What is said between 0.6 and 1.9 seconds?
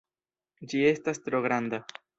Ĝi estas tro granda!